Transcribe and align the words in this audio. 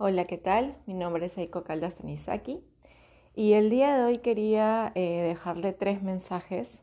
Hola, 0.00 0.26
¿qué 0.26 0.38
tal? 0.38 0.76
Mi 0.86 0.94
nombre 0.94 1.26
es 1.26 1.36
Eiko 1.38 1.64
Caldas 1.64 1.96
Tanizaki 1.96 2.60
y 3.34 3.54
el 3.54 3.68
día 3.68 3.96
de 3.96 4.04
hoy 4.04 4.18
quería 4.18 4.92
eh, 4.94 5.24
dejarle 5.26 5.72
tres 5.72 6.04
mensajes 6.04 6.80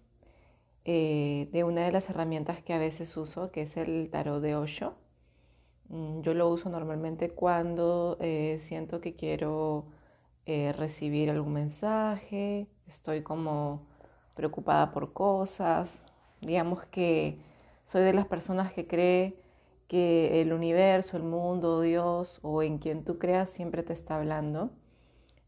eh, 0.83 1.47
de 1.53 1.63
una 1.63 1.85
de 1.85 1.93
las 1.93 2.09
herramientas 2.09 2.61
que 2.61 2.73
a 2.73 2.77
veces 2.77 3.15
uso, 3.15 3.51
que 3.53 3.61
es 3.61 3.77
el 3.77 4.09
tarot 4.11 4.41
de 4.41 4.57
Osho. 4.57 4.95
Mm, 5.87 6.23
yo 6.23 6.33
lo 6.33 6.49
uso 6.49 6.69
normalmente 6.69 7.29
cuando 7.29 8.17
eh, 8.19 8.57
siento 8.59 8.99
que 8.99 9.15
quiero 9.15 9.85
recibir 10.45 11.29
algún 11.29 11.53
mensaje, 11.53 12.67
estoy 12.85 13.23
como 13.23 13.87
preocupada 14.35 14.91
por 14.91 15.13
cosas, 15.13 16.01
digamos 16.41 16.83
que 16.87 17.39
soy 17.85 18.03
de 18.03 18.11
las 18.11 18.27
personas 18.27 18.73
que 18.73 18.85
cree 18.85 19.44
que 19.87 20.41
el 20.41 20.53
universo, 20.53 21.17
el 21.17 21.23
mundo, 21.23 21.81
Dios 21.81 22.39
o 22.41 22.63
en 22.63 22.79
quien 22.79 23.03
tú 23.03 23.17
creas 23.19 23.49
siempre 23.49 23.83
te 23.83 23.93
está 23.93 24.15
hablando 24.17 24.71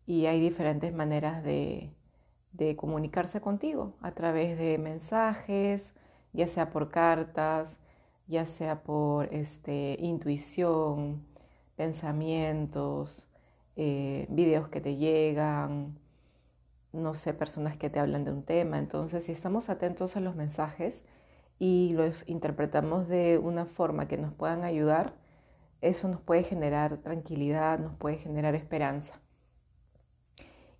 y 0.05 0.26
hay 0.28 0.40
diferentes 0.40 0.94
maneras 0.94 1.44
de, 1.44 1.94
comunicarse 2.78 3.40
contigo 3.40 3.94
a 4.02 4.12
través 4.14 4.58
de 4.58 4.80
mensajes, 4.80 5.94
ya 6.34 6.48
sea 6.48 6.72
por 6.72 6.90
cartas, 6.90 7.78
ya 8.28 8.45
sea 8.45 8.81
por 8.84 9.31
este, 9.34 9.95
intuición, 10.00 11.23
pensamientos, 11.76 13.28
eh, 13.76 14.26
videos 14.30 14.70
que 14.70 14.81
te 14.81 14.95
llegan, 14.95 16.00
no 16.94 17.14
sé, 17.14 17.34
personas 17.34 17.78
que 17.78 17.90
te 17.90 18.00
hablan 18.00 18.26
de 18.26 18.31
un 18.31 18.44
tema. 18.44 18.80
Entonces, 18.80 19.26
si 19.26 19.31
estamos 19.31 19.70
atentos 19.70 20.17
a 20.17 20.20
los 20.20 20.36
mensajes, 20.36 21.04
y 21.59 21.93
los 21.93 22.23
interpretamos 22.27 23.07
de 23.07 23.39
una 23.39 23.66
forma 23.66 24.07
que 24.07 24.17
nos 24.17 24.34
puedan 24.34 24.63
ayudar, 24.63 25.13
eso 25.81 26.07
nos 26.07 26.21
puede 26.21 26.43
generar 26.43 26.97
tranquilidad, 26.97 27.80
nos 27.80 27.95
puede 27.95 28.17
generar 28.17 28.55
esperanza. 28.55 29.20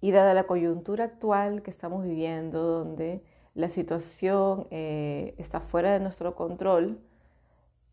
Y 0.02 0.12
dada 0.12 0.34
la 0.34 0.46
coyuntura 0.46 1.06
actual 1.06 1.64
que 1.64 1.72
estamos 1.72 2.04
viviendo, 2.04 2.62
donde 2.64 3.24
la 3.56 3.70
situación 3.70 4.68
eh, 4.70 5.34
está 5.38 5.62
fuera 5.62 5.92
de 5.92 6.00
nuestro 6.00 6.36
control, 6.36 7.00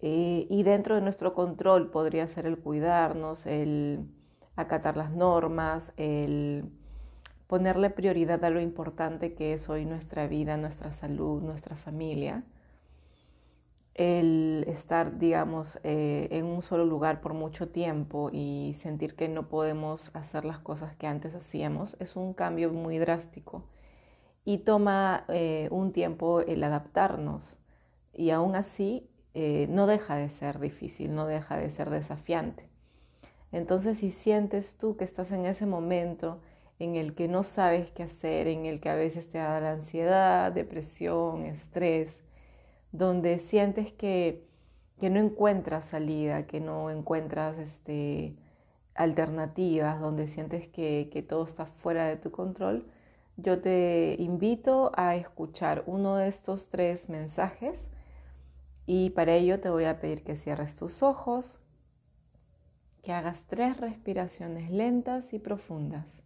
eh, 0.00 0.46
y 0.50 0.62
dentro 0.64 0.96
de 0.96 1.00
nuestro 1.00 1.32
control 1.32 1.90
podría 1.90 2.26
ser 2.26 2.46
el 2.46 2.58
cuidarnos, 2.58 3.46
el 3.46 4.06
acatar 4.56 4.98
las 4.98 5.12
normas, 5.12 5.92
el 5.96 6.70
ponerle 7.46 7.88
prioridad 7.88 8.44
a 8.44 8.50
lo 8.50 8.60
importante 8.60 9.34
que 9.34 9.54
es 9.54 9.68
hoy 9.70 9.86
nuestra 9.86 10.26
vida, 10.26 10.58
nuestra 10.58 10.92
salud, 10.92 11.42
nuestra 11.42 11.76
familia 11.76 12.44
el 13.94 14.64
estar, 14.66 15.18
digamos, 15.18 15.78
eh, 15.84 16.28
en 16.32 16.46
un 16.46 16.62
solo 16.62 16.84
lugar 16.84 17.20
por 17.20 17.32
mucho 17.32 17.68
tiempo 17.68 18.28
y 18.32 18.74
sentir 18.74 19.14
que 19.14 19.28
no 19.28 19.48
podemos 19.48 20.10
hacer 20.14 20.44
las 20.44 20.58
cosas 20.58 20.94
que 20.96 21.06
antes 21.06 21.34
hacíamos 21.34 21.96
es 22.00 22.16
un 22.16 22.34
cambio 22.34 22.72
muy 22.72 22.98
drástico 22.98 23.64
y 24.44 24.58
toma 24.58 25.24
eh, 25.28 25.68
un 25.70 25.92
tiempo 25.92 26.40
el 26.40 26.64
adaptarnos 26.64 27.56
y 28.12 28.30
aún 28.30 28.56
así 28.56 29.08
eh, 29.34 29.66
no 29.70 29.86
deja 29.86 30.16
de 30.16 30.28
ser 30.28 30.58
difícil, 30.58 31.14
no 31.14 31.26
deja 31.26 31.56
de 31.56 31.70
ser 31.70 31.90
desafiante. 31.90 32.68
Entonces 33.52 33.98
si 33.98 34.10
sientes 34.10 34.76
tú 34.76 34.96
que 34.96 35.04
estás 35.04 35.30
en 35.30 35.46
ese 35.46 35.66
momento 35.66 36.40
en 36.80 36.96
el 36.96 37.14
que 37.14 37.28
no 37.28 37.44
sabes 37.44 37.92
qué 37.92 38.02
hacer, 38.02 38.48
en 38.48 38.66
el 38.66 38.80
que 38.80 38.88
a 38.88 38.96
veces 38.96 39.28
te 39.28 39.38
da 39.38 39.60
la 39.60 39.72
ansiedad, 39.72 40.50
depresión, 40.52 41.46
estrés, 41.46 42.24
donde 42.94 43.40
sientes 43.40 43.92
que, 43.92 44.46
no 45.00 45.18
encuentras 45.18 45.86
salida, 45.86 46.46
que 46.46 46.60
no 46.60 46.90
encuentras 46.90 47.58
este, 47.58 48.36
alternativas, 48.94 50.00
donde 50.00 50.28
sientes 50.28 50.68
que, 50.68 51.10
que 51.12 51.22
todo 51.22 51.44
está 51.44 51.66
fuera 51.66 52.06
de 52.06 52.16
tu 52.16 52.30
control, 52.30 52.86
yo 53.36 53.60
te 53.60 54.14
invito 54.20 54.92
a 54.94 55.16
escuchar 55.16 55.82
uno 55.86 56.16
de 56.16 56.28
estos 56.28 56.68
tres 56.68 57.08
mensajes 57.08 57.88
y 58.86 59.10
para 59.10 59.34
ello 59.34 59.58
te 59.60 59.70
voy 59.70 59.86
a 59.86 59.98
pedir 60.00 60.22
que 60.22 60.36
cierres 60.36 60.76
tus 60.76 61.02
ojos, 61.02 61.58
que 63.02 63.12
hagas 63.12 63.46
tres 63.48 63.76
respiraciones 63.76 64.70
lentas 64.70 65.34
y 65.34 65.40
profundas. 65.40 66.23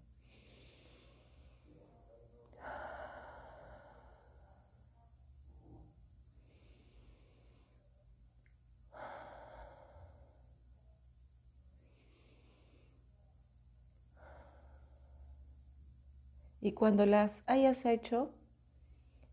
Y 16.60 16.72
cuando 16.72 17.06
las 17.06 17.42
hayas 17.46 17.84
hecho, 17.84 18.30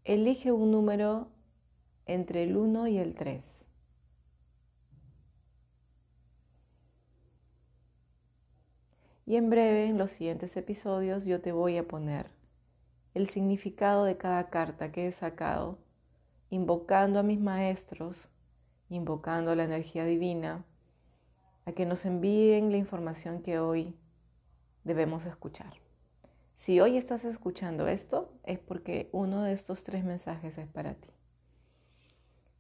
elige 0.04 0.52
un 0.52 0.72
número 0.72 1.30
entre 2.06 2.44
el 2.44 2.56
1 2.56 2.88
y 2.88 2.98
el 3.00 3.16
3. 3.16 3.66
Y 9.26 9.38
en 9.38 9.50
breve, 9.50 9.88
en 9.88 9.98
los 9.98 10.12
siguientes 10.12 10.56
episodios, 10.56 11.26
yo 11.26 11.42
te 11.42 11.52
voy 11.52 11.78
a 11.78 11.88
poner 11.88 12.30
el 13.16 13.28
significado 13.28 14.04
de 14.04 14.18
cada 14.18 14.50
carta 14.52 14.92
que 14.92 15.08
he 15.08 15.12
sacado, 15.12 15.80
invocando 16.52 17.18
a 17.18 17.24
mis 17.24 17.40
maestros, 17.40 18.30
invocando 18.90 19.52
a 19.52 19.56
la 19.56 19.64
energía 19.64 20.06
divina, 20.06 20.64
a 21.66 21.72
que 21.72 21.88
nos 21.88 22.06
envíen 22.06 22.70
la 22.70 22.78
información 22.78 23.42
que 23.42 23.58
hoy 23.58 23.96
debemos 24.84 25.26
escuchar. 25.26 25.85
Si 26.56 26.80
hoy 26.80 26.98
estás 26.98 27.26
escuchando 27.26 27.90
esto, 27.90 28.34
es 28.46 28.60
porque 28.60 29.10
uno 29.12 29.44
de 29.44 29.52
estos 29.52 29.84
tres 29.84 30.06
mensajes 30.06 30.58
es 30.58 30.68
para 30.68 30.94
ti. 30.96 31.10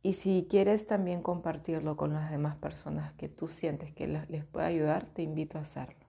Y 0.04 0.14
si 0.14 0.48
quieres 0.50 0.86
también 0.86 1.24
compartirlo 1.24 1.96
con 1.96 2.14
las 2.14 2.30
demás 2.30 2.58
personas 2.58 3.14
que 3.14 3.30
tú 3.30 3.48
sientes 3.48 3.94
que 3.94 4.06
les 4.06 4.44
puede 4.44 4.68
ayudar, 4.68 5.08
te 5.08 5.22
invito 5.22 5.58
a 5.58 5.62
hacerlo. 5.62 6.06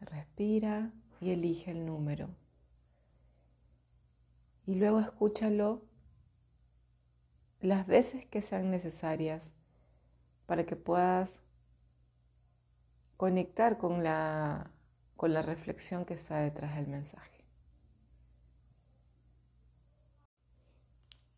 Respira 0.00 0.90
y 1.20 1.30
elige 1.30 1.70
el 1.70 1.84
número. 1.84 2.30
Y 4.66 4.76
luego 4.76 5.00
escúchalo 5.00 5.82
las 7.60 7.86
veces 7.86 8.24
que 8.26 8.40
sean 8.40 8.70
necesarias 8.70 9.52
para 10.46 10.64
que 10.64 10.76
puedas 10.76 11.43
conectar 13.24 13.78
con 13.78 14.04
la, 14.04 14.70
con 15.16 15.32
la 15.32 15.40
reflexión 15.40 16.04
que 16.04 16.12
está 16.12 16.40
detrás 16.40 16.76
del 16.76 16.88
mensaje. 16.88 17.42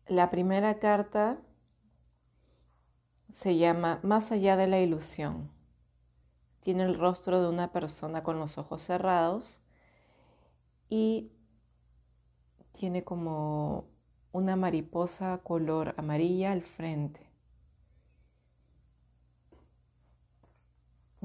La 0.05 0.29
primera 0.29 0.79
carta 0.79 1.37
se 3.29 3.55
llama 3.55 4.01
Más 4.03 4.33
allá 4.33 4.57
de 4.57 4.67
la 4.67 4.81
ilusión. 4.81 5.49
Tiene 6.59 6.83
el 6.83 6.99
rostro 6.99 7.41
de 7.41 7.47
una 7.47 7.71
persona 7.71 8.21
con 8.21 8.37
los 8.37 8.57
ojos 8.57 8.83
cerrados 8.83 9.61
y 10.89 11.31
tiene 12.73 13.05
como 13.05 13.87
una 14.33 14.57
mariposa 14.57 15.39
color 15.41 15.93
amarilla 15.95 16.51
al 16.51 16.63
frente. 16.63 17.26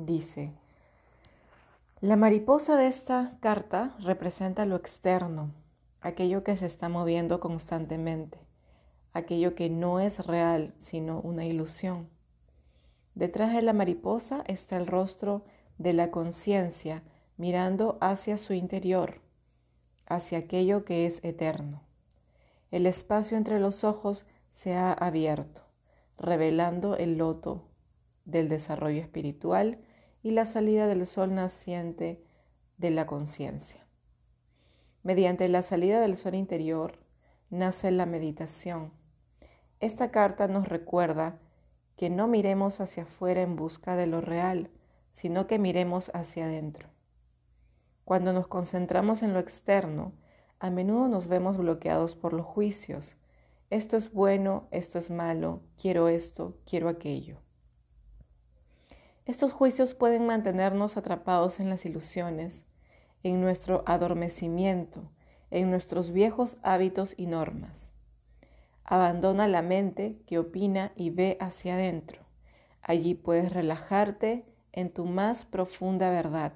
Dice, 0.04 0.52
la 2.00 2.16
mariposa 2.16 2.76
de 2.76 2.88
esta 2.88 3.36
carta 3.38 3.94
representa 4.00 4.66
lo 4.66 4.74
externo, 4.74 5.52
aquello 6.00 6.42
que 6.42 6.56
se 6.56 6.66
está 6.66 6.88
moviendo 6.88 7.38
constantemente, 7.38 8.40
aquello 9.12 9.54
que 9.54 9.70
no 9.70 10.00
es 10.00 10.26
real, 10.26 10.74
sino 10.76 11.20
una 11.20 11.44
ilusión. 11.44 12.08
Detrás 13.14 13.54
de 13.54 13.62
la 13.62 13.72
mariposa 13.72 14.42
está 14.48 14.76
el 14.76 14.88
rostro 14.88 15.44
de 15.78 15.92
la 15.92 16.10
conciencia 16.10 17.04
mirando 17.36 17.98
hacia 18.00 18.38
su 18.38 18.54
interior, 18.54 19.20
hacia 20.06 20.38
aquello 20.38 20.84
que 20.84 21.06
es 21.06 21.22
eterno. 21.22 21.80
El 22.72 22.86
espacio 22.86 23.36
entre 23.36 23.60
los 23.60 23.84
ojos 23.84 24.26
se 24.50 24.74
ha 24.74 24.92
abierto, 24.92 25.62
revelando 26.18 26.96
el 26.96 27.18
loto 27.18 27.68
del 28.24 28.48
desarrollo 28.48 29.00
espiritual 29.00 29.78
y 30.22 30.30
la 30.30 30.46
salida 30.46 30.86
del 30.86 31.06
sol 31.06 31.34
naciente 31.34 32.24
de 32.78 32.90
la 32.90 33.06
conciencia. 33.06 33.86
Mediante 35.02 35.48
la 35.48 35.62
salida 35.62 36.00
del 36.00 36.16
sol 36.16 36.34
interior 36.34 36.98
nace 37.50 37.90
la 37.90 38.06
meditación. 38.06 38.92
Esta 39.80 40.12
carta 40.12 40.46
nos 40.46 40.68
recuerda 40.68 41.40
que 41.96 42.08
no 42.08 42.28
miremos 42.28 42.80
hacia 42.80 43.02
afuera 43.02 43.42
en 43.42 43.56
busca 43.56 43.96
de 43.96 44.06
lo 44.06 44.20
real, 44.20 44.70
sino 45.10 45.46
que 45.46 45.58
miremos 45.58 46.10
hacia 46.14 46.44
adentro. 46.44 46.88
Cuando 48.04 48.32
nos 48.32 48.46
concentramos 48.46 49.22
en 49.22 49.34
lo 49.34 49.40
externo, 49.40 50.12
a 50.58 50.70
menudo 50.70 51.08
nos 51.08 51.26
vemos 51.26 51.56
bloqueados 51.56 52.14
por 52.14 52.32
los 52.32 52.46
juicios. 52.46 53.16
Esto 53.70 53.96
es 53.96 54.12
bueno, 54.12 54.68
esto 54.70 54.98
es 54.98 55.10
malo, 55.10 55.62
quiero 55.80 56.08
esto, 56.08 56.56
quiero 56.64 56.88
aquello. 56.88 57.38
Estos 59.24 59.52
juicios 59.52 59.94
pueden 59.94 60.26
mantenernos 60.26 60.96
atrapados 60.96 61.60
en 61.60 61.70
las 61.70 61.84
ilusiones, 61.86 62.64
en 63.22 63.40
nuestro 63.40 63.84
adormecimiento, 63.86 65.10
en 65.50 65.70
nuestros 65.70 66.10
viejos 66.10 66.58
hábitos 66.62 67.14
y 67.16 67.26
normas. 67.26 67.92
Abandona 68.84 69.46
la 69.46 69.62
mente 69.62 70.18
que 70.26 70.38
opina 70.38 70.92
y 70.96 71.10
ve 71.10 71.36
hacia 71.40 71.74
adentro. 71.74 72.22
Allí 72.82 73.14
puedes 73.14 73.52
relajarte 73.52 74.44
en 74.72 74.92
tu 74.92 75.04
más 75.04 75.44
profunda 75.44 76.10
verdad, 76.10 76.54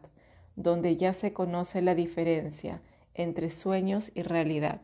donde 0.56 0.96
ya 0.96 1.12
se 1.12 1.32
conoce 1.32 1.82
la 1.82 1.94
diferencia 1.94 2.82
entre 3.14 3.50
sueños 3.50 4.10
y 4.14 4.22
realidad. 4.22 4.80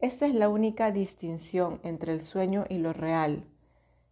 Esta 0.00 0.26
es 0.26 0.34
la 0.34 0.48
única 0.48 0.92
distinción 0.92 1.80
entre 1.82 2.12
el 2.12 2.22
sueño 2.22 2.64
y 2.68 2.78
lo 2.78 2.92
real. 2.92 3.44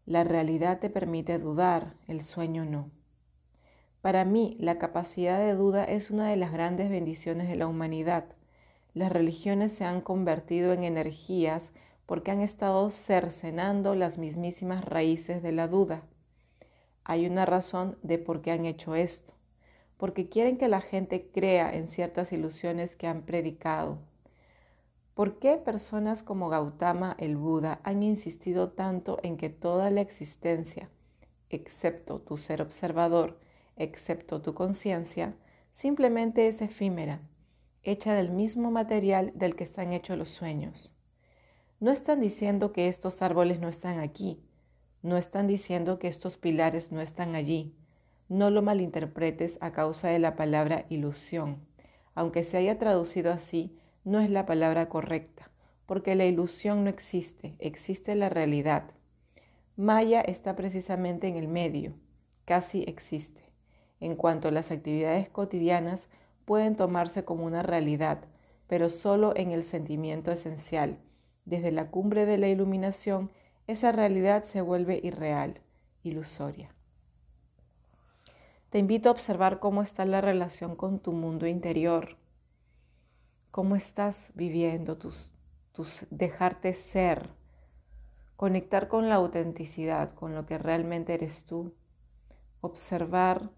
La 0.07 0.23
realidad 0.23 0.79
te 0.79 0.89
permite 0.89 1.41
dudar, 1.41 1.95
el 2.07 2.23
sueño 2.23 2.65
no. 2.65 2.93
Para 4.03 4.25
mí, 4.25 4.57
la 4.61 4.79
capacidad 4.79 5.41
de 5.41 5.55
duda 5.55 5.83
es 5.83 6.13
una 6.13 6.29
de 6.31 6.37
las 6.37 6.53
grandes 6.53 6.91
bendiciones 6.91 7.49
de 7.49 7.57
la 7.57 7.67
humanidad. 7.67 8.27
Las 8.95 9.11
religiones 9.11 9.73
se 9.73 9.85
han 9.85 10.01
convertido 10.01 10.73
en 10.73 10.85
energías 10.85 11.73
porque 12.07 12.31
han 12.31 12.41
estado 12.41 12.89
cercenando 12.91 13.97
las 13.97 14.17
mismísimas 14.17 14.85
raíces 14.85 15.43
de 15.43 15.51
la 15.51 15.67
duda. 15.67 16.03
Hay 17.03 17.27
una 17.27 17.45
razón 17.45 17.99
de 18.05 18.19
por 18.19 18.43
qué 18.43 18.53
han 18.53 18.65
hecho 18.65 18.95
esto, 18.95 19.35
porque 19.97 20.29
quieren 20.29 20.57
que 20.57 20.69
la 20.69 20.83
gente 20.83 21.33
crea 21.35 21.75
en 21.75 21.89
ciertas 21.89 22.31
ilusiones 22.33 22.95
que 22.95 23.09
han 23.09 23.23
predicado. 23.23 23.99
¿Por 25.17 25.39
qué 25.39 25.57
personas 25.57 26.23
como 26.23 26.51
Gautama 26.51 27.17
el 27.19 27.39
Buda 27.39 27.81
han 27.85 28.03
insistido 28.03 28.73
tanto 28.73 29.19
en 29.23 29.39
que 29.39 29.49
toda 29.49 29.91
la 29.91 30.03
existencia, 30.03 30.91
excepto 31.49 32.21
tu 32.21 32.37
ser 32.37 32.61
observador, 32.61 33.41
excepto 33.77 34.43
tu 34.43 34.53
conciencia, 34.53 35.35
simplemente 35.71 36.49
es 36.49 36.61
efímera, 36.61 37.23
hecha 37.83 38.13
del 38.13 38.31
mismo 38.31 38.71
material 38.71 39.33
del 39.35 39.57
que 39.57 39.65
están 39.65 39.95
hechos 39.95 40.19
los 40.19 40.29
sueños? 40.29 40.93
No 41.81 41.93
están 41.93 42.21
diciendo 42.21 42.73
que 42.73 42.89
estos 42.89 43.23
árboles 43.23 43.59
no 43.59 43.71
están 43.71 44.01
aquí, 44.01 44.45
no 45.01 45.17
están 45.17 45.47
diciendo 45.47 45.99
que 45.99 46.09
estos 46.09 46.37
pilares 46.37 46.93
no 46.93 47.01
están 47.01 47.37
allí. 47.37 47.75
No 48.29 48.51
lo 48.51 48.61
malinterpretes 48.61 49.57
a 49.63 49.73
causa 49.73 50.09
de 50.09 50.19
la 50.19 50.37
palabra 50.37 50.85
ilusión. 50.91 51.67
Aunque 52.15 52.45
se 52.45 52.59
haya 52.59 52.79
traducido 52.79 53.33
así, 53.33 53.79
no 54.07 54.21
es 54.21 54.31
la 54.31 54.47
palabra 54.47 54.89
correcta, 54.89 55.51
porque 55.85 56.15
la 56.15 56.25
ilusión 56.25 56.85
no 56.85 56.91
existe, 56.91 57.57
existe 57.59 58.15
la 58.15 58.29
realidad. 58.29 58.85
Maya 59.75 60.21
está 60.21 60.55
precisamente 60.55 61.27
en 61.27 61.35
el 61.35 61.49
medio, 61.49 61.93
casi 62.45 62.85
existe. 62.85 63.43
En 63.99 64.15
cuanto 64.15 64.47
a 64.47 64.53
las 64.53 64.71
actividades 64.71 65.29
cotidianas, 65.29 66.09
pueden 66.45 66.77
tomarse 66.77 67.25
como 67.25 67.45
una 67.47 67.65
realidad, 67.65 68.21
pero 68.69 68.91
solo 68.91 69.33
en 69.35 69.51
el 69.51 69.65
sentimiento 69.65 70.31
esencial, 70.31 71.01
desde 71.45 71.73
la 71.73 71.91
cumbre 71.91 72.27
de 72.27 72.39
la 72.39 72.47
iluminación, 72.47 73.33
esa 73.67 73.91
realidad 73.91 74.45
se 74.45 74.61
vuelve 74.61 75.01
irreal, 75.03 75.61
ilusoria. 76.05 76.73
Te 78.71 78.79
invito 78.79 79.09
a 79.09 79.13
observar 79.13 79.59
cómo 79.59 79.83
está 79.83 80.05
la 80.05 80.21
relación 80.21 80.77
con 80.77 81.01
tu 81.01 81.11
mundo 81.11 81.49
interior, 81.49 82.17
cómo 83.57 83.75
estás 83.75 84.33
viviendo 84.35 84.99
tus, 84.99 85.31
tus 85.73 86.07
dejarte 86.11 86.75
ser, 86.75 87.31
conectar 88.37 88.87
con 88.87 89.09
la 89.09 89.15
autenticidad, 89.15 90.13
con 90.13 90.35
lo 90.35 90.45
que 90.45 90.59
realmente 90.59 91.15
eres 91.15 91.43
tú, 91.47 91.73
observar 92.61 93.49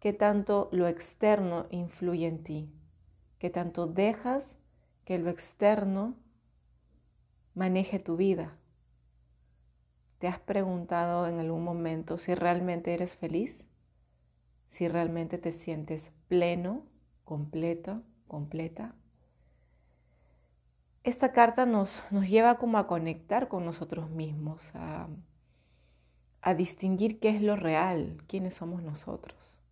qué 0.00 0.12
tanto 0.12 0.68
lo 0.72 0.88
externo 0.88 1.66
influye 1.70 2.26
en 2.26 2.42
ti, 2.42 2.74
qué 3.38 3.48
tanto 3.48 3.86
dejas 3.86 4.56
que 5.04 5.16
lo 5.16 5.30
externo 5.30 6.16
maneje 7.54 8.00
tu 8.00 8.16
vida. 8.16 8.58
¿Te 10.18 10.26
has 10.26 10.40
preguntado 10.40 11.28
en 11.28 11.38
algún 11.38 11.62
momento 11.62 12.18
si 12.18 12.34
realmente 12.34 12.94
eres 12.94 13.14
feliz? 13.14 13.64
¿Si 14.66 14.88
realmente 14.88 15.38
te 15.38 15.52
sientes 15.52 16.10
pleno, 16.26 16.82
completo, 17.22 18.02
completa? 18.26 18.96
Esta 21.06 21.32
carta 21.32 21.64
nos, 21.64 22.02
nos 22.10 22.28
lleva 22.28 22.58
como 22.58 22.76
a 22.76 22.86
conectar 22.86 23.48
con 23.48 23.64
nosotros 23.64 24.10
mismos, 24.10 24.60
a, 24.74 25.06
a 26.42 26.54
distinguir 26.54 27.20
qué 27.20 27.30
es 27.30 27.40
lo 27.40 27.56
real, 27.56 28.22
quiénes 28.26 28.54
somos 28.54 28.82
nosotros, 28.82 29.62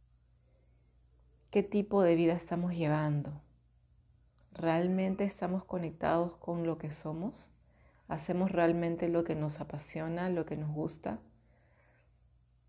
qué 1.50 1.62
tipo 1.62 2.02
de 2.02 2.14
vida 2.14 2.34
estamos 2.34 2.72
llevando. 2.74 3.32
¿Realmente 4.52 5.24
estamos 5.24 5.64
conectados 5.64 6.36
con 6.36 6.66
lo 6.66 6.78
que 6.78 6.92
somos? 6.92 7.50
hacemos 8.08 8.52
realmente 8.52 9.08
lo 9.08 9.24
que 9.24 9.34
nos 9.34 9.60
apasiona, 9.60 10.28
lo 10.28 10.44
que 10.44 10.56
nos 10.56 10.70
gusta. 10.70 11.18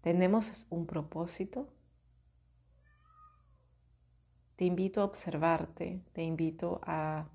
Tenemos 0.02 0.66
un 0.70 0.86
propósito. 0.86 1.68
Te 4.56 4.66
invito 4.66 5.02
a 5.02 5.06
observarte, 5.06 6.02
te 6.14 6.24
invito 6.24 6.80
a, 6.84 7.28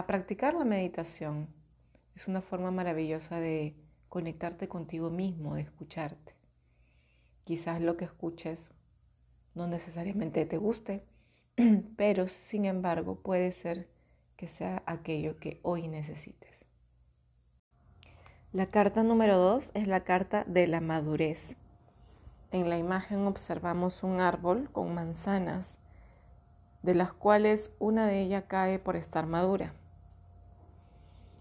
a 0.00 0.06
practicar 0.06 0.54
la 0.54 0.64
meditación. 0.64 1.48
Es 2.16 2.26
una 2.26 2.40
forma 2.40 2.70
maravillosa 2.70 3.38
de 3.38 3.76
conectarte 4.08 4.66
contigo 4.66 5.10
mismo, 5.10 5.54
de 5.54 5.62
escucharte. 5.62 6.34
Quizás 7.44 7.82
lo 7.82 7.98
que 7.98 8.06
escuches 8.06 8.70
no 9.54 9.66
necesariamente 9.66 10.46
te 10.46 10.56
guste, 10.56 11.04
pero 11.96 12.28
sin 12.28 12.64
embargo 12.64 13.20
puede 13.20 13.52
ser 13.52 13.88
que 14.36 14.48
sea 14.48 14.82
aquello 14.86 15.36
que 15.38 15.60
hoy 15.62 15.86
necesites. 15.86 16.50
La 18.52 18.66
carta 18.70 19.02
número 19.02 19.36
dos 19.36 19.70
es 19.74 19.86
la 19.86 20.00
carta 20.00 20.44
de 20.46 20.66
la 20.66 20.80
madurez. 20.80 21.58
En 22.52 22.70
la 22.70 22.78
imagen 22.78 23.26
observamos 23.26 24.02
un 24.02 24.20
árbol 24.20 24.70
con 24.72 24.94
manzanas, 24.94 25.78
de 26.82 26.94
las 26.94 27.12
cuales 27.12 27.70
una 27.78 28.06
de 28.06 28.22
ellas 28.22 28.44
cae 28.48 28.78
por 28.78 28.96
estar 28.96 29.26
madura. 29.26 29.74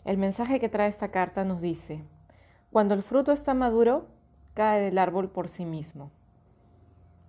El 0.06 0.18
mensaje 0.18 0.60
que 0.60 0.70
trae 0.70 0.88
esta 0.88 1.12
carta 1.12 1.44
nos 1.44 1.62
dice, 1.62 2.04
cuando 2.72 2.94
el 2.94 3.04
fruto 3.04 3.32
está 3.32 3.54
maduro, 3.54 4.08
cae 4.54 4.82
del 4.82 4.98
árbol 4.98 5.30
por 5.30 5.50
sí 5.50 5.66
mismo. 5.66 6.12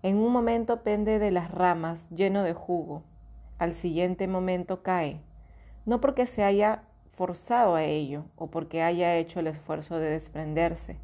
En 0.02 0.16
un 0.16 0.32
momento 0.32 0.82
pende 0.82 1.18
de 1.18 1.30
las 1.30 1.50
ramas 1.50 2.08
lleno 2.10 2.42
de 2.42 2.54
jugo, 2.54 3.02
al 3.58 3.74
siguiente 3.74 4.28
momento 4.28 4.82
cae, 4.82 5.20
no 5.84 6.00
porque 6.00 6.26
se 6.26 6.42
haya 6.42 6.84
forzado 7.12 7.74
a 7.74 7.84
ello 7.84 8.24
o 8.36 8.46
porque 8.46 8.82
haya 8.82 9.16
hecho 9.16 9.40
el 9.40 9.48
esfuerzo 9.48 9.98
de 9.98 10.08
desprenderse, 10.08 10.98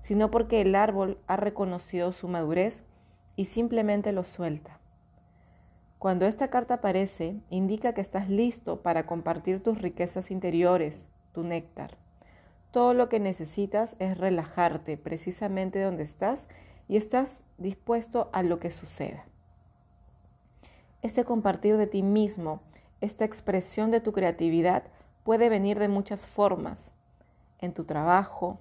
sino 0.00 0.30
porque 0.30 0.60
el 0.60 0.74
árbol 0.74 1.18
ha 1.26 1.36
reconocido 1.36 2.12
su 2.12 2.28
madurez 2.28 2.82
y 3.36 3.46
simplemente 3.46 4.12
lo 4.12 4.24
suelta. 4.24 4.81
Cuando 6.02 6.26
esta 6.26 6.48
carta 6.48 6.74
aparece, 6.74 7.36
indica 7.48 7.94
que 7.94 8.00
estás 8.00 8.28
listo 8.28 8.82
para 8.82 9.06
compartir 9.06 9.62
tus 9.62 9.80
riquezas 9.80 10.32
interiores, 10.32 11.06
tu 11.30 11.44
néctar. 11.44 11.96
Todo 12.72 12.92
lo 12.92 13.08
que 13.08 13.20
necesitas 13.20 13.94
es 14.00 14.18
relajarte 14.18 14.96
precisamente 14.96 15.80
donde 15.80 16.02
estás 16.02 16.48
y 16.88 16.96
estás 16.96 17.44
dispuesto 17.56 18.30
a 18.32 18.42
lo 18.42 18.58
que 18.58 18.72
suceda. 18.72 19.26
Este 21.02 21.24
compartir 21.24 21.76
de 21.76 21.86
ti 21.86 22.02
mismo, 22.02 22.62
esta 23.00 23.24
expresión 23.24 23.92
de 23.92 24.00
tu 24.00 24.10
creatividad, 24.10 24.82
puede 25.22 25.48
venir 25.48 25.78
de 25.78 25.86
muchas 25.86 26.26
formas, 26.26 26.94
en 27.60 27.74
tu 27.74 27.84
trabajo, 27.84 28.58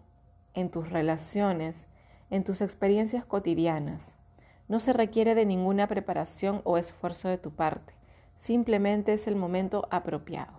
en 0.53 0.69
tus 0.69 0.91
relaciones, 0.91 1.87
en 2.29 2.43
tus 2.43 2.61
experiencias 2.61 3.25
cotidianas. 3.25 4.15
No 4.71 4.79
se 4.79 4.93
requiere 4.93 5.35
de 5.35 5.45
ninguna 5.45 5.85
preparación 5.87 6.61
o 6.63 6.77
esfuerzo 6.77 7.27
de 7.27 7.37
tu 7.37 7.51
parte, 7.51 7.93
simplemente 8.37 9.11
es 9.11 9.27
el 9.27 9.35
momento 9.35 9.85
apropiado. 9.91 10.53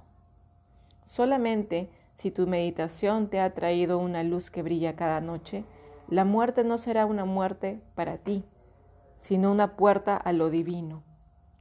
Solamente 1.07 1.89
si 2.15 2.31
tu 2.31 2.47
meditación 2.47 3.29
te 3.29 3.41
ha 3.41 3.55
traído 3.55 3.97
una 3.97 4.23
luz 4.23 4.51
que 4.51 4.61
brilla 4.61 4.97
cada 4.97 5.23
noche, 5.23 5.65
la 6.09 6.27
muerte 6.27 6.63
no 6.63 6.77
será 6.77 7.07
una 7.07 7.25
muerte 7.25 7.81
para 7.95 8.19
ti, 8.19 8.45
sino 9.17 9.51
una 9.51 9.77
puerta 9.77 10.19
a 10.19 10.33
lo 10.33 10.51
divino. 10.51 11.03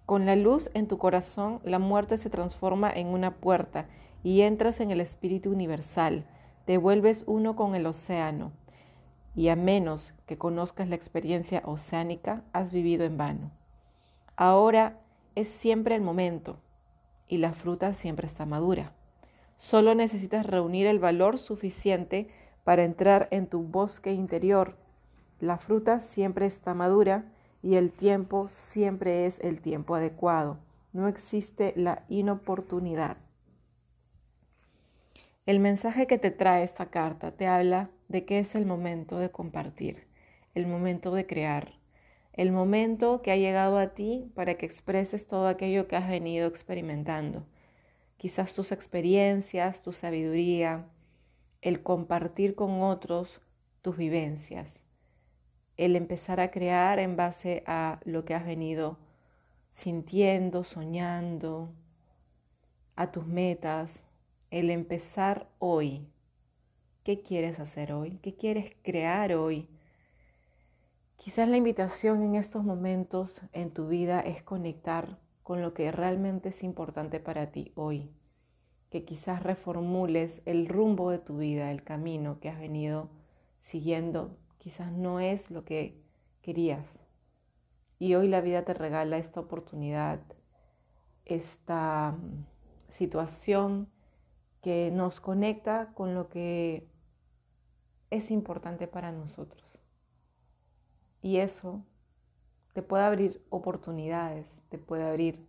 Con 0.06 0.26
la 0.26 0.36
luz 0.36 0.70
en 0.74 0.90
tu 0.90 0.98
corazón, 0.98 1.62
la 1.64 1.80
muerte 1.80 2.18
se 2.18 2.30
transforma 2.30 2.92
en 2.92 3.08
una 3.08 3.32
puerta 3.38 3.88
y 4.24 4.42
entras 4.42 4.82
en 4.82 4.92
el 4.92 5.00
Espíritu 5.00 5.52
Universal, 5.52 6.26
te 6.66 6.78
vuelves 6.78 7.24
uno 7.28 7.56
con 7.56 7.76
el 7.76 7.86
océano, 7.86 8.52
y 9.36 9.50
a 9.50 9.56
menos 9.56 10.14
que 10.26 10.38
conozcas 10.38 10.90
la 10.90 10.96
experiencia 10.96 11.62
oceánica, 11.66 12.44
has 12.54 12.72
vivido 12.72 13.06
en 13.06 13.18
vano. 13.18 13.52
Ahora 14.36 15.00
es 15.36 15.50
siempre 15.50 15.96
el 15.96 16.02
momento, 16.02 16.60
y 17.28 17.38
la 17.38 17.54
fruta 17.54 17.94
siempre 17.94 18.28
está 18.28 18.46
madura. 18.46 18.94
Solo 19.58 19.96
necesitas 19.96 20.46
reunir 20.46 20.88
el 20.88 21.00
valor 21.00 21.38
suficiente 21.40 22.28
para 22.64 22.84
entrar 22.84 23.28
en 23.32 23.48
tu 23.48 23.64
bosque 23.64 24.14
interior 24.14 24.78
La 25.40 25.58
fruta 25.58 26.02
siempre 26.02 26.46
está 26.46 26.74
madura 26.74 27.26
y 27.64 27.76
el 27.76 27.92
tiempo 27.92 28.48
siempre 28.50 29.26
es 29.26 29.40
el 29.40 29.60
tiempo 29.62 29.96
adecuado. 29.96 30.60
No 30.94 31.08
existe 31.08 31.74
la 31.76 32.04
inoportunidad. 32.10 33.18
El 35.48 35.60
mensaje 35.60 36.06
que 36.06 36.20
te 36.20 36.30
trae 36.30 36.64
esta 36.64 36.88
carta 36.88 37.32
te 37.32 37.48
habla 37.48 37.90
de 38.12 38.26
que 38.26 38.40
es 38.40 38.56
el 38.56 38.66
momento 38.66 39.18
de 39.18 39.32
compartir, 39.32 40.06
el 40.54 40.68
momento 40.68 41.14
de 41.16 41.26
crear, 41.26 41.74
el 42.34 42.52
momento 42.52 43.22
que 43.22 43.32
ha 43.32 43.38
llegado 43.38 43.78
a 43.78 43.94
ti 43.94 44.32
para 44.36 44.56
que 44.56 44.66
expreses 44.66 45.28
todo 45.28 45.48
aquello 45.48 45.88
que 45.88 45.96
has 45.96 46.10
venido 46.10 46.48
experimentando. 46.48 47.46
Quizás 48.18 48.54
tus 48.54 48.72
experiencias, 48.72 49.82
tu 49.82 49.94
sabiduría, 49.94 50.86
el 51.62 51.84
compartir 51.84 52.54
con 52.56 52.82
otros 52.82 53.42
tus 53.82 53.96
vivencias, 53.98 54.82
el 55.78 55.96
empezar 55.96 56.40
a 56.40 56.52
crear 56.52 57.00
en 57.00 57.16
base 57.16 57.64
a 57.66 58.00
lo 58.04 58.26
que 58.26 58.36
has 58.36 58.46
venido 58.46 59.00
sintiendo, 59.70 60.66
soñando, 60.66 61.74
a 62.98 63.12
tus 63.12 63.26
metas, 63.26 64.04
el 64.52 64.70
empezar 64.70 65.48
hoy. 65.60 66.11
¿Qué 67.04 67.24
quieres 67.24 67.60
hacer 67.60 67.94
hoy? 67.94 68.20
¿Qué 68.22 68.36
quieres 68.36 68.76
crear 68.84 69.34
hoy? 69.34 69.68
Quizás 71.18 71.50
la 71.50 71.58
invitación 71.58 72.22
en 72.22 72.36
estos 72.36 72.64
momentos 72.64 73.42
en 73.54 73.72
tu 73.72 73.88
vida 73.88 74.20
es 74.20 74.44
conectar 74.44 75.18
con 75.42 75.64
lo 75.64 75.74
que 75.74 75.92
realmente 75.92 76.50
es 76.50 76.62
importante 76.62 77.20
para 77.20 77.52
ti 77.52 77.72
hoy. 77.74 78.12
Que 78.92 79.04
quizás 79.04 79.42
reformules 79.42 80.44
el 80.46 80.68
rumbo 80.68 81.10
de 81.10 81.18
tu 81.18 81.40
vida, 81.40 81.72
el 81.72 81.84
camino 81.84 82.40
que 82.40 82.50
has 82.50 82.60
venido 82.60 83.10
siguiendo. 83.58 84.38
Quizás 84.60 84.92
no 84.92 85.20
es 85.20 85.50
lo 85.50 85.66
que 85.66 86.00
querías. 86.44 87.00
Y 87.98 88.14
hoy 88.14 88.28
la 88.28 88.42
vida 88.42 88.64
te 88.64 88.76
regala 88.76 89.18
esta 89.18 89.40
oportunidad, 89.40 90.20
esta 91.26 92.12
mm, 92.12 92.46
situación 92.88 93.90
que 94.62 94.92
nos 94.92 95.20
conecta 95.20 95.94
con 95.96 96.14
lo 96.14 96.30
que 96.30 96.91
es 98.12 98.30
importante 98.30 98.88
para 98.88 99.12
nosotros. 99.12 99.64
Y 101.24 101.38
eso 101.38 101.84
te 102.74 102.84
puede 102.84 103.04
abrir 103.04 103.44
oportunidades, 103.50 104.64
te 104.70 104.78
puede 104.78 105.04
abrir 105.04 105.48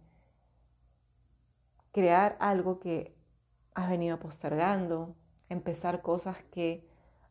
crear 1.93 2.37
algo 2.41 2.81
que 2.81 3.15
has 3.75 3.91
venido 3.91 4.19
postergando, 4.19 5.15
empezar 5.49 6.03
cosas 6.03 6.39
que 6.51 6.89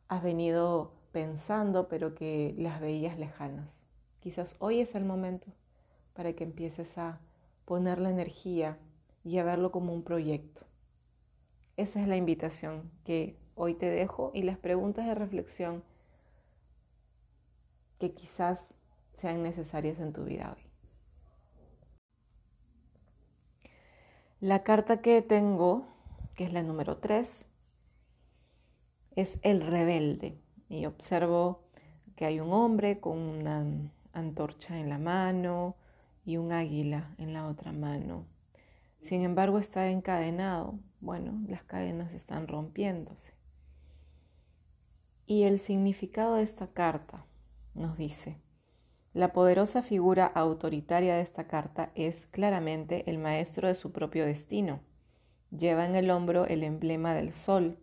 has 0.07 0.21
venido 0.21 0.93
pensando 1.11 1.87
pero 1.87 2.13
que 2.13 2.53
las 2.57 2.79
veías 2.79 3.17
lejanas. 3.17 3.75
Quizás 4.19 4.55
hoy 4.59 4.79
es 4.79 4.95
el 4.95 5.03
momento 5.03 5.47
para 6.13 6.33
que 6.33 6.43
empieces 6.43 6.97
a 6.97 7.19
poner 7.65 7.99
la 7.99 8.11
energía 8.11 8.77
y 9.23 9.37
a 9.37 9.43
verlo 9.43 9.71
como 9.71 9.93
un 9.93 10.03
proyecto. 10.03 10.61
Esa 11.77 12.01
es 12.01 12.07
la 12.07 12.17
invitación 12.17 12.91
que 13.03 13.40
hoy 13.55 13.73
te 13.73 13.89
dejo 13.89 14.31
y 14.33 14.43
las 14.43 14.57
preguntas 14.57 15.05
de 15.05 15.15
reflexión 15.15 15.83
que 17.99 18.13
quizás 18.13 18.73
sean 19.13 19.43
necesarias 19.43 19.99
en 19.99 20.13
tu 20.13 20.23
vida 20.23 20.55
hoy. 20.55 20.71
La 24.39 24.63
carta 24.63 25.01
que 25.01 25.21
tengo, 25.21 25.85
que 26.35 26.45
es 26.45 26.53
la 26.53 26.63
número 26.63 26.97
3, 26.97 27.45
es 29.15 29.39
el 29.43 29.61
rebelde. 29.61 30.41
Y 30.67 30.85
observo 30.85 31.67
que 32.15 32.25
hay 32.25 32.39
un 32.39 32.51
hombre 32.51 32.99
con 32.99 33.19
una 33.19 33.63
antorcha 34.13 34.79
en 34.79 34.89
la 34.89 34.97
mano 34.97 35.75
y 36.25 36.37
un 36.37 36.51
águila 36.51 37.13
en 37.19 37.33
la 37.33 37.47
otra 37.47 37.71
mano. 37.71 38.25
Sin 38.97 39.21
embargo, 39.21 39.59
está 39.59 39.89
encadenado. 39.89 40.79
Bueno, 41.01 41.39
las 41.47 41.63
cadenas 41.63 42.13
están 42.13 42.47
rompiéndose. 42.47 43.33
Y 45.31 45.43
el 45.43 45.59
significado 45.59 46.35
de 46.35 46.43
esta 46.43 46.67
carta 46.67 47.25
nos 47.73 47.97
dice, 47.97 48.41
la 49.13 49.31
poderosa 49.31 49.81
figura 49.81 50.25
autoritaria 50.25 51.15
de 51.15 51.21
esta 51.21 51.47
carta 51.47 51.93
es 51.95 52.25
claramente 52.25 53.09
el 53.09 53.17
maestro 53.17 53.69
de 53.69 53.75
su 53.75 53.93
propio 53.93 54.25
destino. 54.25 54.81
Lleva 55.57 55.85
en 55.85 55.95
el 55.95 56.11
hombro 56.11 56.47
el 56.47 56.63
emblema 56.63 57.13
del 57.13 57.31
sol 57.31 57.77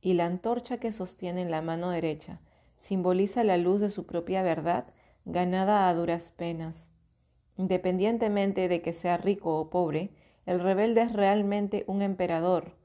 y 0.00 0.14
la 0.14 0.24
antorcha 0.24 0.78
que 0.78 0.90
sostiene 0.90 1.42
en 1.42 1.50
la 1.50 1.60
mano 1.60 1.90
derecha 1.90 2.40
simboliza 2.78 3.44
la 3.44 3.58
luz 3.58 3.82
de 3.82 3.90
su 3.90 4.06
propia 4.06 4.42
verdad 4.42 4.86
ganada 5.26 5.90
a 5.90 5.94
duras 5.94 6.32
penas. 6.34 6.88
Independientemente 7.58 8.68
de 8.68 8.80
que 8.80 8.94
sea 8.94 9.18
rico 9.18 9.58
o 9.60 9.68
pobre, 9.68 10.12
el 10.46 10.60
rebelde 10.60 11.02
es 11.02 11.12
realmente 11.12 11.84
un 11.88 12.00
emperador, 12.00 12.75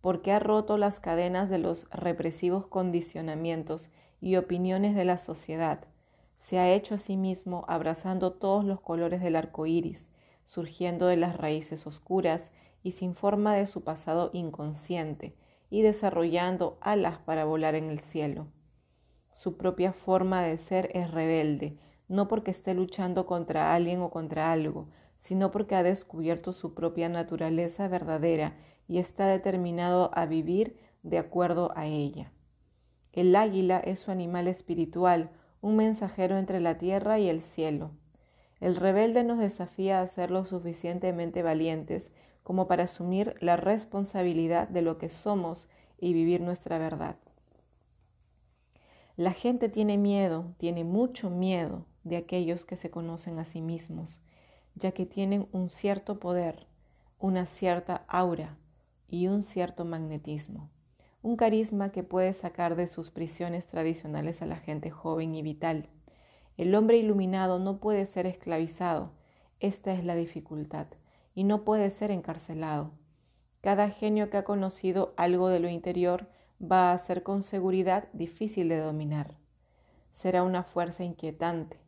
porque 0.00 0.32
ha 0.32 0.38
roto 0.38 0.78
las 0.78 1.00
cadenas 1.00 1.50
de 1.50 1.58
los 1.58 1.88
represivos 1.90 2.66
condicionamientos 2.66 3.90
y 4.20 4.36
opiniones 4.36 4.94
de 4.94 5.04
la 5.04 5.18
sociedad. 5.18 5.86
Se 6.36 6.58
ha 6.58 6.72
hecho 6.72 6.94
a 6.94 6.98
sí 6.98 7.16
mismo 7.16 7.64
abrazando 7.68 8.32
todos 8.32 8.64
los 8.64 8.80
colores 8.80 9.20
del 9.20 9.36
arco 9.36 9.66
iris, 9.66 10.08
surgiendo 10.46 11.06
de 11.06 11.16
las 11.16 11.36
raíces 11.36 11.86
oscuras 11.86 12.50
y 12.82 12.92
sin 12.92 13.14
forma 13.14 13.54
de 13.54 13.66
su 13.66 13.84
pasado 13.84 14.30
inconsciente, 14.32 15.36
y 15.68 15.82
desarrollando 15.82 16.78
alas 16.80 17.18
para 17.18 17.44
volar 17.44 17.76
en 17.76 17.90
el 17.90 18.00
cielo. 18.00 18.48
Su 19.32 19.56
propia 19.56 19.92
forma 19.92 20.42
de 20.42 20.58
ser 20.58 20.90
es 20.94 21.10
rebelde, 21.10 21.78
no 22.08 22.26
porque 22.26 22.50
esté 22.50 22.74
luchando 22.74 23.24
contra 23.24 23.72
alguien 23.72 24.00
o 24.00 24.10
contra 24.10 24.50
algo, 24.50 24.88
sino 25.18 25.52
porque 25.52 25.76
ha 25.76 25.82
descubierto 25.84 26.52
su 26.52 26.74
propia 26.74 27.08
naturaleza 27.08 27.86
verdadera 27.86 28.56
y 28.90 28.98
está 28.98 29.28
determinado 29.28 30.10
a 30.14 30.26
vivir 30.26 30.76
de 31.04 31.18
acuerdo 31.18 31.70
a 31.76 31.86
ella. 31.86 32.32
El 33.12 33.36
águila 33.36 33.78
es 33.78 34.00
su 34.00 34.10
animal 34.10 34.48
espiritual, 34.48 35.30
un 35.60 35.76
mensajero 35.76 36.38
entre 36.38 36.58
la 36.58 36.76
tierra 36.76 37.20
y 37.20 37.28
el 37.28 37.40
cielo. 37.40 37.92
El 38.58 38.74
rebelde 38.74 39.22
nos 39.22 39.38
desafía 39.38 40.00
a 40.00 40.06
ser 40.08 40.32
lo 40.32 40.44
suficientemente 40.44 41.44
valientes 41.44 42.10
como 42.42 42.66
para 42.66 42.82
asumir 42.82 43.36
la 43.38 43.56
responsabilidad 43.56 44.66
de 44.68 44.82
lo 44.82 44.98
que 44.98 45.08
somos 45.08 45.68
y 45.96 46.12
vivir 46.12 46.40
nuestra 46.40 46.78
verdad. 46.78 47.14
La 49.16 49.32
gente 49.32 49.68
tiene 49.68 49.98
miedo, 49.98 50.52
tiene 50.56 50.82
mucho 50.82 51.30
miedo 51.30 51.86
de 52.02 52.16
aquellos 52.16 52.64
que 52.64 52.74
se 52.74 52.90
conocen 52.90 53.38
a 53.38 53.44
sí 53.44 53.60
mismos 53.60 54.20
ya 54.74 54.92
que 54.92 55.06
tienen 55.06 55.48
un 55.52 55.68
cierto 55.68 56.18
poder, 56.18 56.66
una 57.18 57.46
cierta 57.46 58.04
aura 58.08 58.56
y 59.10 59.26
un 59.26 59.42
cierto 59.42 59.84
magnetismo, 59.84 60.70
un 61.20 61.36
carisma 61.36 61.90
que 61.90 62.02
puede 62.02 62.32
sacar 62.32 62.76
de 62.76 62.86
sus 62.86 63.10
prisiones 63.10 63.66
tradicionales 63.66 64.40
a 64.40 64.46
la 64.46 64.56
gente 64.56 64.90
joven 64.90 65.34
y 65.34 65.42
vital. 65.42 65.88
El 66.56 66.74
hombre 66.74 66.96
iluminado 66.96 67.58
no 67.58 67.80
puede 67.80 68.06
ser 68.06 68.26
esclavizado, 68.26 69.12
esta 69.58 69.92
es 69.92 70.04
la 70.04 70.14
dificultad, 70.14 70.86
y 71.34 71.44
no 71.44 71.64
puede 71.64 71.90
ser 71.90 72.10
encarcelado. 72.10 72.92
Cada 73.60 73.90
genio 73.90 74.30
que 74.30 74.38
ha 74.38 74.44
conocido 74.44 75.12
algo 75.16 75.48
de 75.48 75.60
lo 75.60 75.68
interior 75.68 76.28
va 76.60 76.92
a 76.92 76.98
ser 76.98 77.22
con 77.22 77.42
seguridad 77.42 78.08
difícil 78.12 78.68
de 78.68 78.78
dominar. 78.78 79.36
Será 80.12 80.42
una 80.42 80.62
fuerza 80.62 81.04
inquietante. 81.04 81.78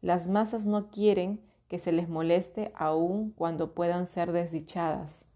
Las 0.00 0.28
masas 0.28 0.64
no 0.64 0.88
quieren 0.88 1.40
que 1.68 1.78
se 1.78 1.92
les 1.92 2.08
moleste 2.08 2.72
aun 2.74 3.30
cuando 3.30 3.74
puedan 3.74 4.06
ser 4.06 4.32
desdichadas. 4.32 5.29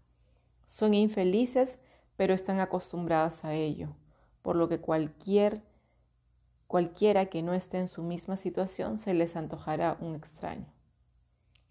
Son 0.75 0.93
infelices, 0.93 1.79
pero 2.17 2.33
están 2.33 2.59
acostumbradas 2.59 3.45
a 3.45 3.53
ello, 3.53 3.95
por 4.41 4.57
lo 4.57 4.67
que 4.67 4.81
cualquier 4.81 5.63
cualquiera 6.67 7.27
que 7.27 7.41
no 7.41 7.53
esté 7.53 7.77
en 7.77 7.87
su 7.87 8.03
misma 8.03 8.35
situación 8.35 8.97
se 8.97 9.13
les 9.13 9.37
antojará 9.37 9.95
un 10.01 10.15
extraño. 10.15 10.65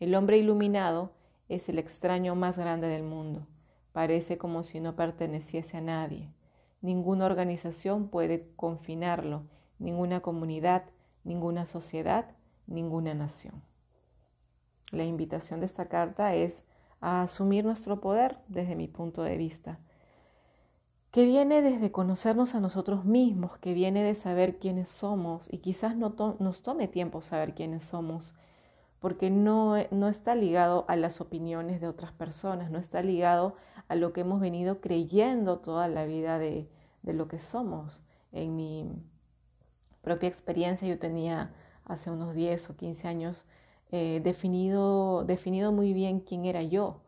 El 0.00 0.14
hombre 0.14 0.38
iluminado 0.38 1.12
es 1.50 1.68
el 1.68 1.78
extraño 1.78 2.34
más 2.34 2.56
grande 2.56 2.87
del 2.87 3.02
mundo. 3.02 3.46
Parece 3.92 4.38
como 4.38 4.64
si 4.64 4.80
no 4.80 4.96
perteneciese 4.96 5.76
a 5.76 5.82
nadie. 5.82 6.32
Ninguna 6.80 7.26
organización 7.26 8.08
puede 8.08 8.54
confinarlo, 8.56 9.42
ninguna 9.78 10.20
comunidad, 10.20 10.84
ninguna 11.25 11.66
sociedad, 11.66 12.30
ninguna 12.66 13.12
nación. 13.12 13.62
La 14.92 15.04
invitación 15.04 15.61
de 15.61 15.66
esta 15.66 15.90
carta 15.90 16.34
es 16.34 16.64
a 17.04 17.20
asumir 17.20 17.66
nuestro 17.66 18.00
poder 18.00 18.38
desde 18.49 18.76
mi 18.76 18.88
punto 18.88 19.23
de 19.23 19.37
vista, 19.37 19.78
que 21.11 21.26
viene 21.26 21.61
desde 21.61 21.92
conocernos 21.92 22.54
a 22.54 22.61
nosotros 22.61 23.04
mismos, 23.04 23.58
que 23.58 23.75
viene 23.75 24.02
de 24.02 24.14
saber 24.14 24.58
quiénes 24.58 24.88
somos 24.88 25.46
y 25.52 25.58
quizás 25.58 25.96
no 25.96 26.14
nos 26.40 26.62
tome 26.62 26.88
tiempo 26.88 27.20
saber 27.20 27.54
quiénes 27.54 27.84
somos, 27.84 28.32
porque 29.00 29.28
no, 29.28 29.76
no 29.90 30.08
está 30.08 30.34
ligado 30.34 30.87
a 30.88 30.96
las 30.96 31.20
opiniones 31.20 31.82
de 31.82 31.88
otras 31.88 32.11
personas, 32.12 32.70
no 32.70 32.78
está 32.78 33.02
ligado 33.02 33.54
a 33.87 33.96
lo 33.96 34.14
que 34.14 34.23
hemos 34.23 34.40
venido 34.40 34.80
creyendo 34.80 35.58
toda 35.58 35.88
la 35.88 36.06
vida 36.06 36.38
de, 36.38 36.70
de 37.02 37.12
lo 37.12 37.28
que 37.28 37.38
somos. 37.38 38.00
En 38.32 38.56
mi 38.56 38.88
propia 40.00 40.30
experiencia, 40.30 40.88
yo 40.88 40.99
tenía 40.99 41.52
hace 41.84 42.11
unos 42.11 42.34
10 42.34 42.70
o 42.70 42.76
15 42.76 43.06
años 43.08 43.44
eh, 43.96 44.20
definido, 44.24 45.22
definido 45.24 45.70
muy 45.70 45.92
bien 45.92 46.18
quién 46.18 46.46
era 46.46 46.64
yo. 46.64 47.00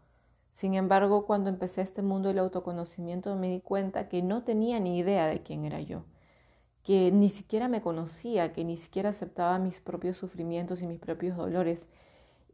Sin 0.52 0.74
embargo, 0.74 1.26
cuando 1.26 1.50
empecé 1.50 1.82
este 1.82 2.00
mundo 2.00 2.28
del 2.28 2.38
autoconocimiento 2.38 3.34
me 3.34 3.48
di 3.50 3.60
cuenta 3.60 4.08
que 4.08 4.22
no 4.22 4.44
tenía 4.44 4.78
ni 4.78 4.96
idea 4.96 5.26
de 5.26 5.42
quién 5.42 5.64
era 5.64 5.80
yo, 5.80 6.04
que 6.84 7.10
ni 7.10 7.28
siquiera 7.28 7.66
me 7.66 7.82
conocía, 7.82 8.52
que 8.52 8.64
ni 8.64 8.76
siquiera 8.76 9.08
aceptaba 9.08 9.58
mis 9.58 9.80
propios 9.80 10.16
sufrimientos 10.16 10.80
y 10.80 10.86
mis 10.86 11.00
propios 11.00 11.36
dolores, 11.36 11.86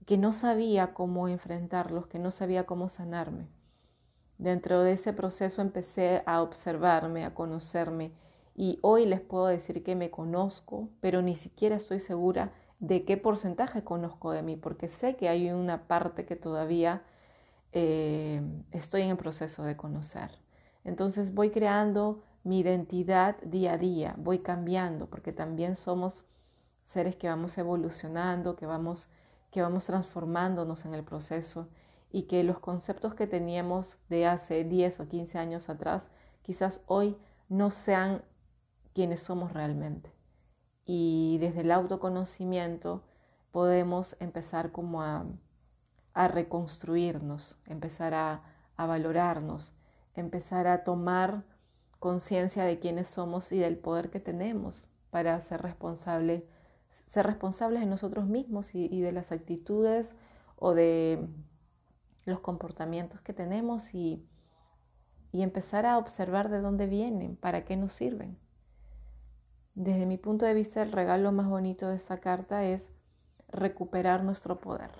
que 0.07 0.17
no 0.17 0.33
sabía 0.33 0.95
cómo 0.95 1.29
enfrentarlos, 1.29 2.07
que 2.07 2.19
no 2.19 2.31
sabía 2.31 2.65
cómo 2.65 2.89
sanarme. 2.89 3.49
Dentro 4.39 4.81
de 4.81 4.93
ese 4.93 5.13
proceso 5.13 5.61
empecé 5.61 6.23
a 6.25 6.41
observarme, 6.41 7.27
a 7.27 7.35
conocerme 7.35 8.13
y 8.55 8.79
hoy 8.81 9.05
les 9.05 9.21
puedo 9.21 9.47
decir 9.49 9.85
que 9.85 9.95
me 9.95 10.11
conozco, 10.11 10.89
pero 11.03 11.21
ni 11.21 11.37
siquiera 11.37 11.77
estoy 11.77 12.01
segura 12.01 12.55
de 12.83 13.05
qué 13.05 13.17
porcentaje 13.17 13.85
conozco 13.85 14.33
de 14.33 14.43
mí, 14.43 14.57
porque 14.57 14.89
sé 14.89 15.15
que 15.15 15.29
hay 15.29 15.53
una 15.53 15.87
parte 15.87 16.27
que 16.27 16.35
todavía 16.35 17.03
eh, 17.73 18.43
estoy 18.73 19.03
en 19.03 19.11
el 19.11 19.17
proceso 19.17 19.63
de 19.63 19.77
conocer. 19.77 20.33
Entonces 20.83 21.33
voy 21.33 21.51
creando 21.51 22.25
mi 22.43 22.59
identidad 22.59 23.37
día 23.43 23.75
a 23.75 23.79
día, 23.79 24.17
voy 24.19 24.41
cambiando, 24.41 25.07
porque 25.07 25.33
también 25.33 25.77
somos 25.77 26.25
seres 26.85 27.15
que 27.15 27.29
vamos 27.29 27.57
evolucionando, 27.57 28.57
que 28.57 28.67
vamos, 28.67 29.09
que 29.53 29.63
vamos 29.63 29.85
transformándonos 29.85 30.85
en 30.85 30.95
el 30.95 31.05
proceso 31.05 31.69
y 32.11 32.25
que 32.25 32.43
los 32.43 32.59
conceptos 32.59 33.15
que 33.15 33.29
teníamos 33.29 33.97
de 34.09 34.27
hace 34.27 34.65
10 34.65 34.99
o 34.99 35.09
15 35.09 35.39
años 35.39 35.69
atrás 35.69 36.09
quizás 36.43 36.81
hoy 36.87 37.17
no 37.49 37.71
sean 37.71 38.23
quienes 38.93 39.21
somos 39.21 39.53
realmente. 39.53 40.11
Y 40.85 41.39
desde 41.41 41.61
el 41.61 41.73
autoconocimiento 41.73 43.03
podemos 43.53 44.17
empezar 44.21 44.73
como 44.73 45.03
a, 45.03 45.25
reconstruirnos, 46.15 47.57
empezar 47.67 48.15
a, 48.15 48.43
valorarnos, 48.77 49.73
empezar 50.17 50.67
a 50.67 50.83
tomar 50.83 51.45
conciencia 52.01 52.65
de 52.65 52.81
quiénes 52.81 53.07
somos 53.07 53.53
y 53.53 53.59
del 53.59 53.79
poder 53.79 54.11
que 54.11 54.19
tenemos 54.19 54.89
para 55.11 55.41
ser 55.41 55.63
responsables, 55.63 56.43
ser 57.07 57.27
responsables 57.27 57.81
de 57.81 57.87
nosotros 57.87 58.27
mismos 58.27 58.75
y 58.75 59.01
de 59.01 59.13
las 59.13 59.31
actitudes 59.31 60.17
o 60.57 60.75
de 60.75 61.29
los 62.25 62.41
comportamientos 62.41 63.21
que 63.21 63.33
tenemos 63.33 63.95
y 63.95 64.27
empezar 65.33 65.87
a 65.87 65.99
observar 65.99 66.51
de 66.51 66.61
dónde 66.61 66.87
vienen, 66.87 67.37
para 67.37 67.65
qué 67.65 67.77
nos 67.77 67.93
sirven. 67.93 68.42
Desde 69.75 70.05
mi 70.05 70.19
punto 70.19 70.45
de 70.45 70.55
vista, 70.55 70.83
el 70.83 70.93
regalo 70.93 71.33
más 71.33 71.49
bonito 71.49 71.89
de 71.89 71.97
esta 71.97 72.19
carta 72.19 72.65
es 72.65 72.87
recuperar 73.49 74.23
nuestro 74.23 74.61
poder, 74.61 74.91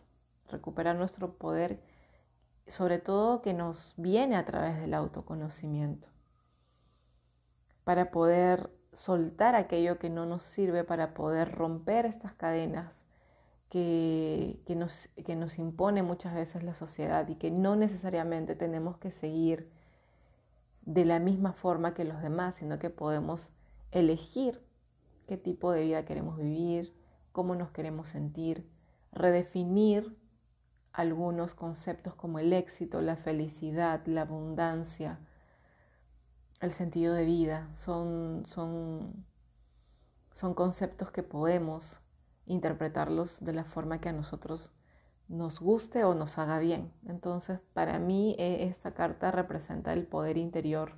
recuperar 0.49 0.97
nuestro 0.97 1.35
poder, 1.35 1.81
sobre 2.67 2.99
todo 2.99 3.43
que 3.43 3.53
nos 3.53 3.93
viene 3.97 4.37
a 4.37 4.45
través 4.45 4.81
del 4.81 4.95
autoconocimiento, 4.95 6.09
para 7.85 8.11
poder 8.11 8.71
soltar 8.95 9.57
aquello 9.57 9.99
que 9.99 10.09
no 10.09 10.25
nos 10.25 10.43
sirve, 10.43 10.85
para 10.85 11.13
poder 11.13 11.53
romper 11.53 12.07
estas 12.07 12.33
cadenas 12.33 13.05
que, 13.69 14.59
nos, 14.77 15.09
que 15.25 15.37
nos 15.37 15.59
impone 15.59 16.03
muchas 16.03 16.35
veces 16.35 16.63
la 16.63 16.75
sociedad 16.75 17.29
y 17.29 17.37
que 17.37 17.51
no 17.51 17.77
necesariamente 17.77 18.55
tenemos 18.55 18.99
que 18.99 19.11
seguir 19.11 19.71
de 20.83 21.05
la 21.05 21.19
misma 21.19 21.53
forma 21.53 21.95
que 21.95 22.05
los 22.05 22.21
demás, 22.23 22.57
sino 22.57 22.79
que 22.79 22.91
podemos 22.91 23.49
elegir 23.93 24.61
qué 25.27 25.37
tipo 25.37 25.71
de 25.73 25.83
vida 25.83 26.05
queremos 26.05 26.37
vivir, 26.37 26.95
cómo 27.31 27.55
nos 27.55 27.71
queremos 27.71 28.09
sentir, 28.09 28.69
redefinir 29.13 30.19
algunos 30.93 31.55
conceptos 31.55 32.15
como 32.15 32.39
el 32.39 32.53
éxito, 32.53 33.01
la 33.01 33.17
felicidad, 33.17 34.05
la 34.07 34.23
abundancia, 34.23 35.21
el 36.61 36.71
sentido 36.71 37.15
de 37.15 37.25
vida. 37.25 37.69
Son, 37.77 38.45
son, 38.47 39.25
son 40.35 40.55
conceptos 40.55 41.11
que 41.11 41.23
podemos 41.23 41.85
interpretarlos 42.47 43.37
de 43.41 43.53
la 43.53 43.65
forma 43.65 44.01
que 44.01 44.11
a 44.11 44.13
nosotros 44.13 44.71
nos 45.29 45.61
guste 45.61 46.05
o 46.05 46.15
nos 46.15 46.39
haga 46.39 46.59
bien. 46.59 46.93
Entonces, 47.07 47.61
para 47.73 47.99
mí 47.99 48.37
e, 48.39 48.65
esta 48.65 48.93
carta 48.93 49.31
representa 49.31 49.93
el 49.93 50.07
poder 50.07 50.37
interior, 50.37 50.93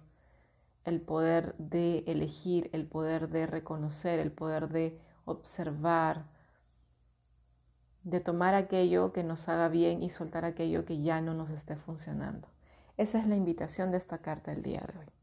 el 0.84 1.00
poder 1.00 1.54
de 1.58 2.04
elegir, 2.06 2.70
el 2.72 2.86
poder 2.86 3.28
de 3.28 3.46
reconocer, 3.46 4.18
el 4.18 4.32
poder 4.32 4.68
de 4.68 4.98
observar, 5.24 6.26
de 8.02 8.20
tomar 8.20 8.54
aquello 8.54 9.12
que 9.12 9.24
nos 9.24 9.48
haga 9.48 9.68
bien 9.68 10.02
y 10.02 10.10
soltar 10.10 10.44
aquello 10.44 10.84
que 10.84 11.00
ya 11.02 11.20
no 11.20 11.34
nos 11.34 11.50
esté 11.50 11.76
funcionando. 11.76 12.48
Esa 12.96 13.18
es 13.18 13.26
la 13.26 13.36
invitación 13.36 13.90
de 13.90 13.98
esta 13.98 14.18
carta 14.18 14.52
el 14.52 14.62
día 14.62 14.80
de 14.80 14.98
hoy. 14.98 15.13